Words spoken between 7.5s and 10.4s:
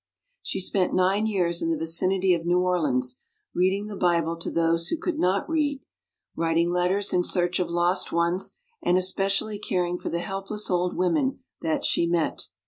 of lost ones, and especially caring for the